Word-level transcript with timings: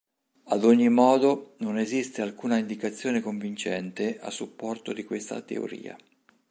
Ad 0.45 0.63
ogni 0.63 0.89
modo, 0.89 1.53
non 1.59 1.77
esiste 1.77 2.23
alcuna 2.23 2.57
indicazione 2.57 3.21
convincente 3.21 4.17
a 4.19 4.31
supporto 4.31 4.93
di 4.93 5.03
questa 5.03 5.39
teoria. 5.41 5.95